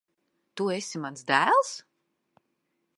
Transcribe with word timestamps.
Tu 0.61 0.67
esi 0.77 1.03
mans 1.05 1.23
dēls? 1.29 1.73